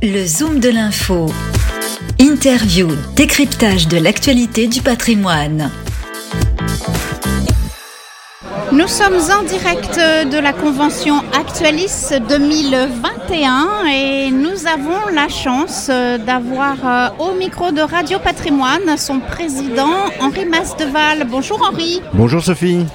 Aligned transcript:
Le 0.00 0.24
Zoom 0.24 0.60
de 0.60 0.68
l'info. 0.68 1.26
Interview, 2.20 2.88
décryptage 3.16 3.88
de 3.88 3.98
l'actualité 3.98 4.68
du 4.68 4.80
patrimoine. 4.80 5.72
Nous 8.70 8.86
sommes 8.86 9.18
en 9.36 9.42
direct 9.42 9.96
de 9.96 10.38
la 10.38 10.52
convention 10.52 11.24
Actualis 11.36 12.12
2021 12.28 13.86
et 13.92 14.30
nous 14.30 14.68
avons 14.68 15.08
la 15.12 15.28
chance 15.28 15.88
d'avoir 15.88 16.76
euh, 16.84 17.08
au 17.18 17.34
micro 17.34 17.72
de 17.72 17.80
Radio 17.80 18.20
Patrimoine 18.20 18.96
son 18.96 19.18
président 19.18 19.90
Henri 20.20 20.46
Masdeval. 20.46 21.26
Bonjour 21.28 21.60
Henri. 21.68 22.02
Bonjour 22.14 22.40
Sophie. 22.40 22.86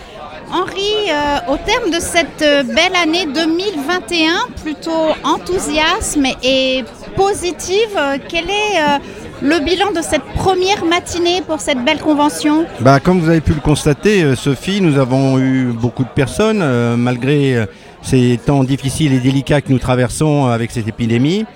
Henri, 0.56 1.10
euh, 1.10 1.52
au 1.52 1.58
terme 1.58 1.90
de 1.90 2.00
cette 2.00 2.44
euh, 2.44 2.62
belle 2.62 2.96
année 2.96 3.26
2021, 3.26 4.54
plutôt 4.62 4.92
enthousiasme 5.24 6.28
et 6.44 6.84
positive, 7.16 7.98
euh, 7.98 8.20
quel 8.30 8.52
est 8.52 9.02
le 9.42 9.66
bilan 9.66 9.92
de 9.96 10.04
cette 10.04 10.22
première 10.36 10.86
matinée 10.86 11.42
pour 11.42 11.60
cette 11.60 11.84
belle 11.84 11.98
convention? 11.98 12.66
Bah, 12.82 13.00
Comme 13.00 13.20
vous 13.20 13.30
avez 13.30 13.42
pu 13.42 13.56
le 13.56 13.62
constater, 13.62 14.36
Sophie, 14.36 14.80
nous 14.80 15.00
avons 15.00 15.40
eu 15.40 15.72
beaucoup 15.74 16.04
de 16.04 16.10
personnes, 16.10 16.64
malgré 16.98 17.66
ces 18.04 18.40
temps 18.46 18.64
difficiles 18.64 19.12
et 19.14 19.20
délicats 19.20 19.62
que 19.62 19.72
nous 19.72 19.80
traversons 19.80 20.46
avec 20.46 20.70
cette 20.70 20.88
épidémie. 20.88 21.48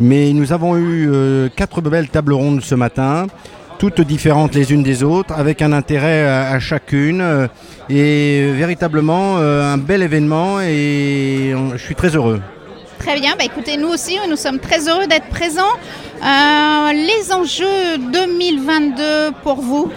Mais 0.00 0.32
nous 0.32 0.54
avons 0.54 0.74
eu 0.78 1.10
quatre 1.54 1.82
belles 1.82 2.08
tables 2.08 2.32
rondes 2.32 2.62
ce 2.62 2.74
matin 2.74 3.26
toutes 3.78 4.00
différentes 4.00 4.54
les 4.54 4.72
unes 4.72 4.82
des 4.82 5.02
autres, 5.04 5.32
avec 5.32 5.62
un 5.62 5.72
intérêt 5.72 6.26
à, 6.26 6.58
chacune, 6.58 7.20
euh, 7.20 7.46
et 7.88 8.50
véritablement 8.52 9.38
euh, 9.38 9.72
un 9.72 9.78
bel 9.78 10.02
événement, 10.02 10.60
et 10.60 11.54
je 11.72 11.78
suis 11.78 11.94
très 11.94 12.14
heureux. 12.16 12.40
Très 12.98 13.18
bien, 13.20 13.34
bah 13.38 13.44
écoutez, 13.44 13.76
nous 13.76 13.88
aussi, 13.88 14.18
nous 14.28 14.36
sommes 14.36 14.58
très 14.58 14.88
heureux 14.88 15.06
d'être 15.06 15.28
présents. 15.28 15.62
Euh, 16.20 16.92
les 16.92 17.32
enjeux 17.32 17.98
2022 18.12 19.02
pour 19.42 19.60
vous 19.60 19.90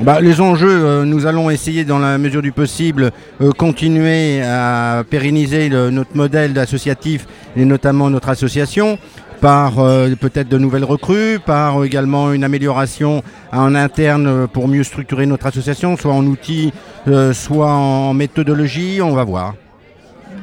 bah, 0.00 0.20
les 0.20 0.42
enjeux, 0.42 1.04
nous 1.04 1.24
allons 1.24 1.48
essayer 1.48 1.84
dans 1.84 1.98
la 1.98 2.18
mesure 2.18 2.42
du 2.42 2.52
possible 2.52 3.12
continuer 3.56 4.42
à 4.42 5.04
pérenniser 5.08 5.70
notre 5.70 6.14
modèle 6.14 6.58
associatif 6.58 7.26
et 7.56 7.64
notamment 7.64 8.10
notre 8.10 8.28
association 8.28 8.98
par 9.40 9.78
euh, 9.78 10.14
peut-être 10.20 10.48
de 10.48 10.58
nouvelles 10.58 10.84
recrues, 10.84 11.38
par 11.38 11.84
également 11.84 12.32
une 12.32 12.44
amélioration 12.44 13.22
en 13.52 13.74
interne 13.74 14.46
pour 14.48 14.68
mieux 14.68 14.84
structurer 14.84 15.26
notre 15.26 15.46
association, 15.46 15.96
soit 15.96 16.12
en 16.12 16.26
outils, 16.26 16.72
euh, 17.08 17.32
soit 17.32 17.72
en 17.72 18.14
méthodologie, 18.14 19.00
on 19.02 19.12
va 19.12 19.24
voir. 19.24 19.54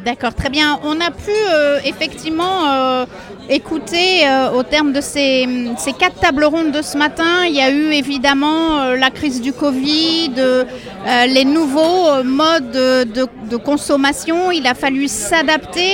D'accord, 0.05 0.33
très 0.35 0.49
bien. 0.49 0.79
On 0.83 0.99
a 0.99 1.11
pu 1.11 1.31
euh, 1.31 1.79
effectivement 1.85 2.69
euh, 2.69 3.05
écouter 3.49 4.27
euh, 4.27 4.51
au 4.51 4.63
terme 4.63 4.91
de 4.91 4.99
ces, 4.99 5.47
quatre 5.97 6.19
tables 6.19 6.43
rondes 6.43 6.71
de 6.71 6.81
ce 6.81 6.97
matin, 6.97 7.45
il 7.47 7.55
y 7.55 7.61
a 7.61 7.71
eu 7.71 7.93
évidemment 7.93 8.83
la 8.95 9.09
crise 9.11 9.39
du 9.39 9.53
Covid, 9.53 10.31
les 11.27 11.45
nouveaux 11.45 12.21
modes 12.23 12.71
de, 12.71 13.55
consommation, 13.57 14.51
il 14.51 14.67
a 14.67 14.73
fallu 14.73 15.07
s'adapter. 15.07 15.89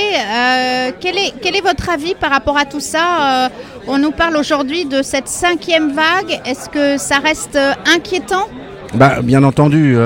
Quel 1.00 1.18
est, 1.18 1.62
votre 1.62 1.90
avis 1.90 2.16
par 2.16 2.32
rapport 2.32 2.58
à 2.58 2.66
tout 2.66 2.80
ça 2.80 3.50
On 3.88 4.00
nous 4.00 4.12
parle 4.12 4.38
aujourd'hui 4.38 4.86
de 4.86 5.04
cette 5.04 5.28
cinquième 5.28 5.92
vague. 5.92 6.40
Est-ce 6.46 6.70
que 6.70 6.98
ça 6.98 7.20
reste 7.20 7.60
inquiétant? 7.86 8.48
Bah, 8.96 9.22
Bien 9.22 9.44
entendu, 9.44 9.98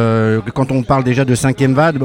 quand 0.53 0.71
on 0.71 0.83
parle 0.83 1.03
déjà 1.03 1.23
de 1.23 1.35
cinquième 1.35 1.73
vague, 1.73 1.99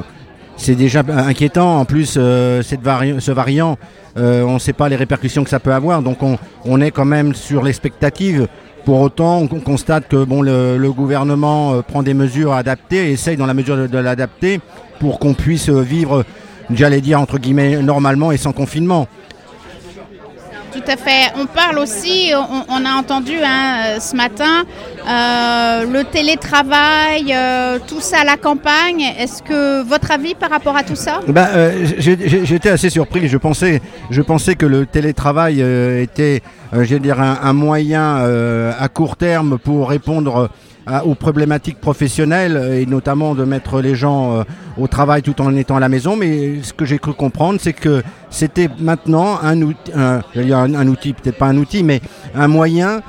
c'est 0.58 0.74
déjà 0.74 1.02
inquiétant. 1.08 1.78
En 1.78 1.84
plus, 1.84 2.16
euh, 2.18 2.62
cette 2.62 2.80
ce 2.82 3.32
variant, 3.32 3.78
euh, 4.18 4.42
on 4.42 4.54
ne 4.54 4.58
sait 4.58 4.72
pas 4.72 4.88
les 4.88 4.96
répercussions 4.96 5.44
que 5.44 5.50
ça 5.50 5.60
peut 5.60 5.72
avoir. 5.72 6.02
Donc 6.02 6.18
on, 6.64 6.80
est 6.80 6.90
quand 6.90 7.06
même 7.06 7.34
sur 7.34 7.62
l'expectative. 7.62 8.48
Pour 8.84 9.00
autant, 9.00 9.38
on 9.38 9.60
constate 9.60 10.08
que 10.08 10.24
bon, 10.24 10.42
le, 10.42 10.90
gouvernement 10.90 11.74
euh, 11.74 11.82
prend 11.82 12.02
des 12.02 12.14
mesures 12.14 12.52
adaptées 12.52 13.12
essaye 13.12 13.36
dans 13.36 13.46
la 13.46 13.54
mesure 13.54 13.88
de, 13.88 13.98
l'adapter 13.98 14.60
pour 14.98 15.18
qu'on 15.18 15.34
puisse 15.34 15.68
vivre, 15.68 16.24
j'allais 16.70 17.00
dire, 17.00 17.20
entre 17.20 17.38
guillemets, 17.38 17.80
normalement 17.82 18.32
et 18.32 18.36
sans 18.36 18.52
confinement. 18.52 19.06
Tout 20.72 20.82
à 20.86 20.96
fait. 20.96 21.32
On 21.36 21.46
parle 21.46 21.78
aussi, 21.78 22.32
on, 22.68 22.84
a 22.84 22.90
entendu 22.92 23.34
hein, 23.44 23.98
ce 24.00 24.14
matin, 24.14 24.64
euh, 25.08 25.84
le 25.90 26.04
télétravail, 26.04 27.32
euh, 27.32 27.78
tout 27.86 28.00
ça 28.00 28.18
à 28.20 28.24
la 28.24 28.36
campagne. 28.36 29.00
Est-ce 29.18 29.42
que 29.42 29.82
votre 29.82 30.10
avis 30.10 30.34
par 30.34 30.50
rapport 30.50 30.76
à 30.76 30.82
tout 30.82 30.96
ça? 30.96 31.20
Euh, 31.28 31.86
J'étais 31.98 32.68
assez 32.68 32.90
surpris. 32.90 33.26
Je 33.26 33.38
pensais, 33.38 33.80
je 34.10 34.20
pensais 34.20 34.54
que 34.54 34.66
le 34.66 34.84
télétravail 34.84 35.60
était, 36.02 36.42
dire, 37.00 37.20
un 37.20 37.52
moyen 37.54 38.16
à 38.78 38.88
court 38.88 39.16
terme 39.16 39.58
pour 39.58 39.88
répondre 39.88 40.50
aux 41.04 41.14
problématiques 41.14 41.80
professionnelles 41.80 42.78
et 42.80 42.86
notamment 42.86 43.34
de 43.34 43.44
mettre 43.44 43.80
les 43.80 43.94
gens 43.94 44.44
au 44.78 44.86
travail 44.88 45.22
tout 45.22 45.40
en 45.40 45.54
étant 45.56 45.76
à 45.76 45.80
la 45.80 45.88
maison. 45.88 46.16
Mais 46.16 46.62
ce 46.62 46.72
que 46.72 46.84
j'ai 46.84 46.98
cru 46.98 47.12
comprendre, 47.12 47.60
c'est 47.62 47.72
que 47.72 48.02
c'était 48.30 48.68
maintenant 48.78 49.38
un 49.42 49.62
outil, 49.62 49.92
un, 49.94 50.20
un 50.74 50.88
outil 50.88 51.14
peut-être 51.14 51.38
pas 51.38 51.46
un 51.46 51.56
outil, 51.56 51.82
mais 51.82 52.00
un 52.34 52.48
moyen 52.48 53.00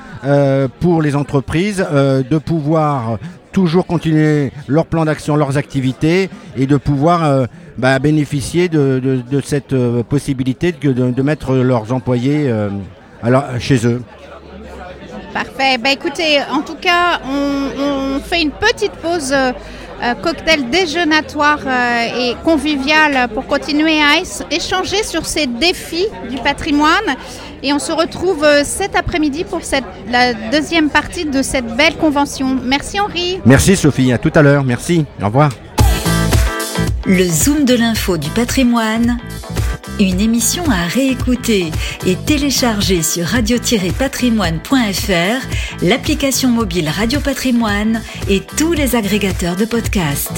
pour 0.80 1.02
les 1.02 1.16
entreprises 1.16 1.86
euh, 1.92 2.24
de 2.24 2.38
pouvoir 2.38 3.18
toujours 3.52 3.86
continuer 3.86 4.52
leur 4.68 4.86
plan 4.86 5.06
d'action, 5.06 5.36
leurs 5.36 5.58
activités 5.58 6.30
et 6.56 6.68
de 6.68 6.78
pouvoir 6.78 7.48
bah, 7.78 7.98
bénéficier 7.98 8.70
de, 8.70 9.24
cette 9.44 9.76
possibilité 10.04 10.72
de, 10.72 10.92
de, 10.92 11.22
mettre 11.24 11.56
leurs 11.56 11.92
employés 11.92 12.54
alors, 13.24 13.46
chez 13.60 13.88
eux. 13.88 14.02
Parfait. 15.34 15.78
Ben, 15.78 15.92
écoutez, 15.92 16.40
en 16.52 16.62
tout 16.62 16.76
cas, 16.76 17.20
on, 17.26 18.20
fait 18.20 18.42
une 18.42 18.52
petite 18.52 18.92
pause 18.94 19.32
euh, 19.32 19.52
euh, 20.04 20.14
cocktail 20.16 20.70
déjeunatoire 20.70 21.60
euh, 21.66 22.08
et 22.20 22.36
convivial 22.44 23.30
pour 23.30 23.46
continuer 23.48 24.02
à 24.02 24.22
échanger 24.52 25.04
sur 25.04 25.26
ces 25.26 25.48
défis 25.48 26.08
du 26.30 26.38
patrimoine. 26.38 27.16
Et 27.64 27.74
on 27.74 27.80
se 27.80 27.92
retrouve 27.92 28.46
cet 28.64 28.96
après-midi 28.96 29.44
pour 29.44 29.64
cette, 29.64 29.84
la 30.10 30.34
deuxième 30.34 30.90
partie 30.90 31.26
de 31.26 31.42
cette 31.42 31.76
belle 31.76 31.96
convention. 31.96 32.58
Merci 32.64 33.00
Henri. 33.00 33.40
Merci 33.46 33.76
Sophie, 33.76 34.12
à 34.12 34.18
tout 34.18 34.32
à 34.36 34.42
l'heure. 34.42 34.64
Merci. 34.64 35.06
Au 35.22 35.26
revoir. 35.26 35.52
Le 37.06 37.26
Zoom 37.26 37.66
de 37.66 37.76
l'info 37.76 38.18
du 38.18 38.30
patrimoine 38.30 39.18
une 40.00 40.22
émission 40.22 40.64
à 40.70 40.88
réécouter 40.88 41.72
et 42.06 42.16
télécharger 42.16 43.04
sur 43.04 43.26
radio-patrimoine.fr, 43.26 45.84
l'application 45.84 46.48
mobile 46.50 46.90
Radio 46.90 47.20
Patrimoine 47.20 48.02
et 48.30 48.42
tous 48.58 48.72
les 48.72 48.96
agrégateurs 48.96 49.58
de 49.58 49.66
podcasts. 49.66 50.32